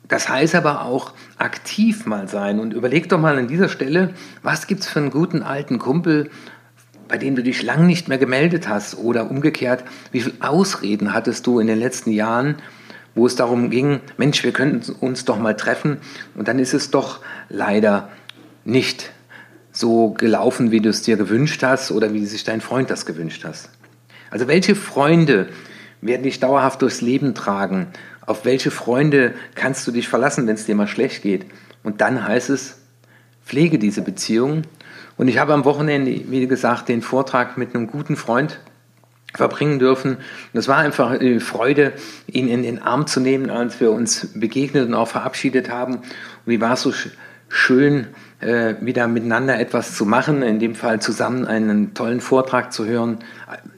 Das 0.07 0.29
heißt 0.29 0.55
aber 0.55 0.85
auch 0.85 1.11
aktiv 1.37 2.05
mal 2.05 2.29
sein 2.29 2.61
und 2.61 2.73
überleg 2.73 3.09
doch 3.09 3.19
mal 3.19 3.37
an 3.37 3.49
dieser 3.49 3.67
Stelle, 3.67 4.13
was 4.41 4.67
gibt 4.67 4.83
es 4.83 4.87
für 4.87 4.99
einen 4.99 5.11
guten 5.11 5.43
alten 5.43 5.79
Kumpel, 5.79 6.29
bei 7.09 7.17
dem 7.17 7.35
du 7.35 7.43
dich 7.43 7.61
lang 7.61 7.87
nicht 7.87 8.07
mehr 8.07 8.19
gemeldet 8.19 8.69
hast 8.69 8.97
oder 8.97 9.29
umgekehrt, 9.29 9.83
wie 10.13 10.21
viele 10.21 10.35
Ausreden 10.39 11.11
hattest 11.11 11.45
du 11.45 11.59
in 11.59 11.67
den 11.67 11.77
letzten 11.77 12.11
Jahren, 12.11 12.55
wo 13.15 13.25
es 13.25 13.35
darum 13.35 13.69
ging, 13.69 13.99
Mensch, 14.15 14.45
wir 14.45 14.53
könnten 14.53 14.93
uns 14.93 15.25
doch 15.25 15.37
mal 15.37 15.57
treffen 15.57 15.97
und 16.35 16.47
dann 16.47 16.57
ist 16.57 16.73
es 16.73 16.89
doch 16.89 17.19
leider 17.49 18.07
nicht 18.63 19.11
so 19.79 20.09
gelaufen, 20.11 20.71
wie 20.71 20.81
du 20.81 20.89
es 20.89 21.01
dir 21.01 21.17
gewünscht 21.17 21.61
hast 21.63 21.91
oder 21.91 22.13
wie 22.13 22.25
sich 22.25 22.43
dein 22.43 22.61
Freund 22.61 22.89
das 22.89 23.05
gewünscht 23.05 23.43
hast. 23.45 23.69
Also 24.31 24.47
welche 24.47 24.75
Freunde 24.75 25.47
werden 26.01 26.23
dich 26.23 26.39
dauerhaft 26.39 26.81
durchs 26.81 27.01
Leben 27.01 27.35
tragen? 27.35 27.87
Auf 28.25 28.43
welche 28.43 28.71
Freunde 28.71 29.33
kannst 29.55 29.87
du 29.87 29.91
dich 29.91 30.07
verlassen, 30.07 30.47
wenn 30.47 30.55
es 30.55 30.65
dir 30.65 30.75
mal 30.75 30.87
schlecht 30.87 31.21
geht? 31.21 31.45
Und 31.83 32.01
dann 32.01 32.27
heißt 32.27 32.49
es, 32.49 32.79
pflege 33.45 33.79
diese 33.79 34.01
Beziehung. 34.01 34.63
Und 35.15 35.27
ich 35.27 35.37
habe 35.37 35.53
am 35.53 35.63
Wochenende, 35.65 36.11
wie 36.29 36.47
gesagt, 36.47 36.89
den 36.89 37.01
Vortrag 37.01 37.57
mit 37.57 37.73
einem 37.73 37.87
guten 37.87 38.15
Freund 38.15 38.59
verbringen 39.33 39.79
dürfen. 39.79 40.15
Und 40.15 40.59
es 40.59 40.67
war 40.67 40.77
einfach 40.77 41.11
eine 41.11 41.39
Freude, 41.39 41.93
ihn 42.27 42.47
in 42.47 42.63
den 42.63 42.81
Arm 42.81 43.07
zu 43.07 43.19
nehmen, 43.19 43.49
als 43.49 43.79
wir 43.79 43.91
uns 43.91 44.27
begegnet 44.33 44.87
und 44.87 44.93
auch 44.93 45.07
verabschiedet 45.07 45.69
haben. 45.69 45.95
Und 45.95 46.03
wie 46.45 46.59
war 46.59 46.73
es 46.73 46.81
so 46.81 46.91
schön, 46.91 47.11
äh, 48.39 48.75
wieder 48.81 49.07
miteinander 49.07 49.59
etwas 49.59 49.95
zu 49.95 50.05
machen, 50.05 50.41
in 50.43 50.59
dem 50.59 50.75
Fall 50.75 51.01
zusammen 51.01 51.45
einen 51.45 51.93
tollen 51.93 52.21
Vortrag 52.21 52.71
zu 52.71 52.85
hören, 52.85 53.19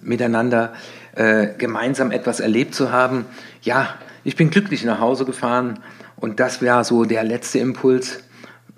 miteinander 0.02 0.74
äh, 1.16 1.48
gemeinsam 1.58 2.12
etwas 2.12 2.40
erlebt 2.40 2.74
zu 2.76 2.92
haben. 2.92 3.26
Ja, 3.62 3.96
ich 4.24 4.36
bin 4.36 4.50
glücklich 4.50 4.84
nach 4.84 5.00
Hause 5.00 5.26
gefahren 5.26 5.80
und 6.18 6.40
das 6.40 6.62
wäre 6.62 6.84
so 6.84 7.06
der 7.06 7.24
letzte 7.24 7.60
Impuls 7.60 8.24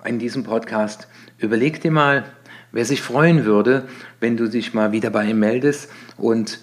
in 0.05 0.19
diesem 0.19 0.43
Podcast. 0.43 1.07
Überleg 1.37 1.81
dir 1.81 1.91
mal, 1.91 2.25
wer 2.71 2.85
sich 2.85 3.01
freuen 3.01 3.45
würde, 3.45 3.83
wenn 4.19 4.37
du 4.37 4.47
dich 4.47 4.73
mal 4.73 4.91
wieder 4.91 5.09
bei 5.09 5.25
ihm 5.25 5.39
meldest 5.39 5.89
und 6.17 6.59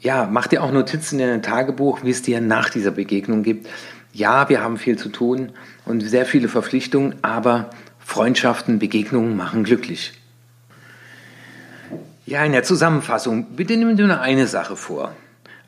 ja, 0.00 0.26
mach 0.30 0.46
dir 0.46 0.62
auch 0.62 0.72
Notizen 0.72 1.20
in 1.20 1.28
ein 1.28 1.42
Tagebuch, 1.42 2.02
wie 2.02 2.10
es 2.10 2.22
dir 2.22 2.40
nach 2.40 2.70
dieser 2.70 2.90
Begegnung 2.90 3.42
gibt. 3.42 3.68
Ja, 4.12 4.48
wir 4.48 4.62
haben 4.62 4.76
viel 4.76 4.98
zu 4.98 5.08
tun 5.08 5.52
und 5.84 6.00
sehr 6.00 6.26
viele 6.26 6.48
Verpflichtungen, 6.48 7.14
aber 7.22 7.70
Freundschaften, 7.98 8.78
Begegnungen 8.78 9.36
machen 9.36 9.62
glücklich. 9.62 10.14
Ja, 12.26 12.44
in 12.44 12.52
der 12.52 12.64
Zusammenfassung, 12.64 13.56
bitte 13.56 13.76
nimm 13.76 13.96
dir 13.96 14.06
nur 14.06 14.20
eine 14.20 14.46
Sache 14.46 14.76
vor. 14.76 15.14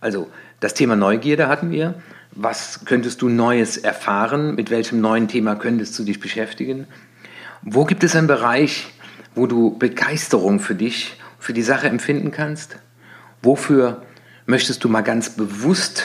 Also, 0.00 0.28
das 0.61 0.75
Thema 0.75 0.96
Neugierde 0.96 1.49
hatten 1.49 1.70
wir. 1.70 1.94
Was 2.32 2.84
könntest 2.84 3.22
du 3.22 3.28
Neues 3.28 3.76
erfahren? 3.76 4.54
Mit 4.54 4.70
welchem 4.70 5.00
neuen 5.00 5.28
Thema 5.28 5.54
könntest 5.54 5.99
du 5.99 6.04
dich 6.04 6.18
beschäftigen? 6.18 6.87
Wo 7.62 7.84
gibt 7.84 8.02
es 8.02 8.16
einen 8.16 8.26
Bereich, 8.26 8.92
wo 9.34 9.46
du 9.46 9.76
Begeisterung 9.78 10.58
für 10.58 10.75
dich, 10.75 11.16
für 11.38 11.52
die 11.52 11.62
Sache 11.62 11.88
empfinden 11.88 12.32
kannst? 12.32 12.76
Wofür 13.42 14.02
möchtest 14.46 14.82
du 14.82 14.88
mal 14.88 15.02
ganz 15.02 15.30
bewusst 15.30 16.04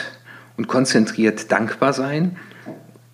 und 0.58 0.68
konzentriert 0.68 1.52
dankbar 1.52 1.94
sein? 1.94 2.36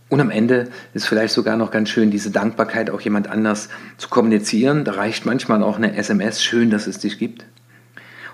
Und 0.10 0.22
am 0.22 0.30
Ende 0.30 0.70
ist 0.94 1.08
vielleicht 1.08 1.34
sogar 1.34 1.58
noch 1.58 1.72
ganz 1.72 1.90
schön, 1.90 2.12
diese 2.12 2.30
Dankbarkeit 2.30 2.90
auch 2.92 3.02
jemand 3.02 3.28
anders 3.28 3.70
zu 3.98 4.10
kommunizieren. 4.10 4.84
Da 4.84 4.92
reicht 4.92 5.26
manchmal 5.26 5.64
auch 5.64 5.78
eine 5.78 5.96
SMS. 5.96 6.44
Schön, 6.44 6.70
dass 6.70 6.86
es 6.86 7.00
dich 7.00 7.18
gibt. 7.18 7.46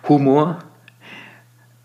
Humor. 0.08 0.60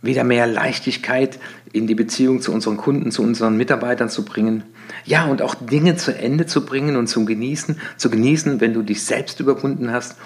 wieder 0.03 0.25
mehr 0.25 0.47
Leichtigkeit 0.47 1.39
in 1.73 1.87
die 1.87 1.95
Beziehung 1.95 2.43
zu 2.43 2.53
unseren 2.53 2.77
Kunden, 2.77 3.11
zu 3.11 3.23
unseren 3.23 3.57
Mitarbeitern 3.57 4.11
zu 4.11 4.25
bringen. 4.25 4.65
Ja, 5.05 5.27
und 5.27 5.41
auch 5.41 5.55
Dinge 5.55 5.97
zu 5.97 6.15
Ende 6.15 6.47
zu 6.47 6.67
bringen 6.67 6.97
und 6.97 7.07
zu 7.07 7.25
genießen, 7.25 7.81
zu 7.97 8.11
genießen, 8.11 8.61
wenn 8.61 8.75
du 8.75 8.83
dich 8.83 9.05
selbst 9.05 9.41
überwunden 9.41 9.93
hast 9.93 10.17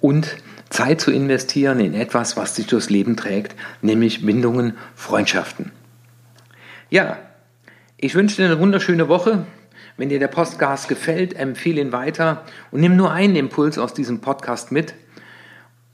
und 0.00 0.36
Zeit 0.70 1.00
zu 1.00 1.10
investieren 1.10 1.80
in 1.80 1.94
etwas, 1.94 2.36
was 2.36 2.54
dich 2.54 2.68
durchs 2.68 2.88
Leben 2.88 3.16
trägt, 3.16 3.54
nämlich 3.82 4.24
Bindungen, 4.24 4.74
Freundschaften. 4.94 5.72
Ja, 6.90 7.18
ich 7.98 8.14
wünsche 8.14 8.36
dir 8.36 8.46
eine 8.46 8.60
wunderschöne 8.60 9.08
Woche. 9.08 9.44
Wenn 9.98 10.08
dir 10.08 10.18
der 10.18 10.28
Podcast 10.28 10.88
gefällt, 10.88 11.34
empfehle 11.34 11.82
ihn 11.82 11.92
weiter 11.92 12.44
und 12.70 12.80
nimm 12.80 12.96
nur 12.96 13.12
einen 13.12 13.36
Impuls 13.36 13.76
aus 13.76 13.92
diesem 13.92 14.20
Podcast 14.22 14.72
mit. 14.72 14.94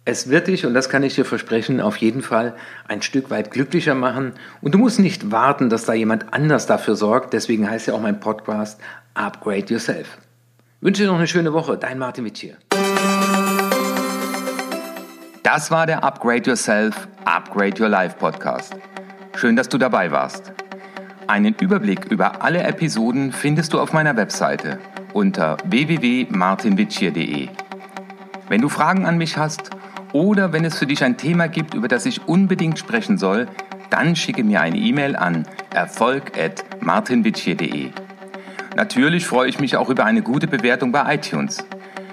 Es 0.05 0.29
wird 0.29 0.47
dich, 0.47 0.67
und 0.67 0.75
das 0.75 0.89
kann 0.89 1.03
ich 1.03 1.17
dir 1.17 1.25
versprechen, 1.25 1.81
auf 1.81 1.97
jeden 1.97 2.23
Fall 2.23 2.55
ein 2.87 3.03
Stück 3.03 3.31
weit 3.31 3.51
glücklicher 3.51 3.97
machen. 3.97 4.35
Und 4.61 4.73
du 4.73 4.79
musst 4.79 5.01
nicht 5.01 5.33
warten, 5.33 5.69
dass 5.69 5.85
da 5.85 5.95
jemand 5.95 6.33
anders 6.33 6.67
dafür 6.67 6.95
sorgt. 6.95 7.33
Deswegen 7.33 7.69
heißt 7.69 7.89
ja 7.89 7.95
auch 7.95 8.01
mein 8.01 8.21
Podcast 8.21 8.81
Upgrade 9.15 9.67
Yourself. 9.67 10.19
Ich 10.79 10.87
wünsche 10.87 11.03
dir 11.03 11.09
noch 11.09 11.17
eine 11.17 11.27
schöne 11.27 11.53
Woche. 11.53 11.77
Dein 11.77 11.99
Martin 11.99 12.25
Witsch 12.25 12.43
hier. 12.43 12.57
Das 15.43 15.71
war 15.73 15.87
der 15.87 16.05
Upgrade 16.05 16.43
Yourself, 16.51 17.09
Upgrade 17.25 17.83
Your 17.83 17.89
Life 17.89 18.17
Podcast. 18.19 18.77
Schön, 19.35 19.57
dass 19.57 19.69
du 19.69 19.79
dabei 19.79 20.13
warst. 20.13 20.53
Einen 21.26 21.54
Überblick 21.59 22.04
über 22.07 22.43
alle 22.43 22.62
Episoden 22.62 23.33
findest 23.33 23.73
du 23.73 23.81
auf 23.81 23.95
meiner 23.95 24.16
Webseite 24.16 24.78
unter 25.14 25.57
www.martinwitschier.de. 25.64 27.49
Wenn 28.49 28.61
du 28.61 28.69
Fragen 28.69 29.07
an 29.07 29.16
mich 29.16 29.38
hast 29.38 29.71
oder 30.12 30.52
wenn 30.52 30.66
es 30.66 30.78
für 30.78 30.87
dich 30.87 31.02
ein 31.02 31.16
Thema 31.16 31.49
gibt, 31.49 31.73
über 31.73 31.88
das 31.88 32.04
ich 32.04 32.28
unbedingt 32.28 32.78
sprechen 32.78 33.16
soll, 33.16 33.49
dann 33.88 34.16
schicke 34.16 34.45
mir 34.45 34.61
eine 34.61 34.76
E-Mail 34.76 35.16
an 35.16 35.47
erfolg.martinwitschier.de. 35.73 37.88
Natürlich 38.76 39.26
freue 39.26 39.49
ich 39.49 39.59
mich 39.61 39.78
auch 39.78 39.88
über 39.88 40.04
eine 40.04 40.21
gute 40.21 40.47
Bewertung 40.47 40.93
bei 40.93 41.14
iTunes. 41.14 41.64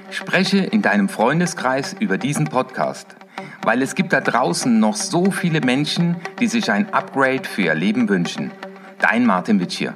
Spreche 0.09 0.59
in 0.59 0.81
deinem 0.81 1.09
Freundeskreis 1.09 1.97
über 1.99 2.17
diesen 2.17 2.45
Podcast, 2.45 3.17
weil 3.63 3.81
es 3.81 3.95
gibt 3.95 4.13
da 4.13 4.21
draußen 4.21 4.79
noch 4.79 4.95
so 4.95 5.31
viele 5.31 5.59
Menschen, 5.59 6.15
die 6.39 6.47
sich 6.47 6.71
ein 6.71 6.93
Upgrade 6.93 7.43
für 7.43 7.63
ihr 7.63 7.75
Leben 7.75 8.07
wünschen. 8.07 8.51
Dein 9.01 9.25
Martin 9.25 9.59
Witsch 9.59 9.79
hier. 9.79 9.95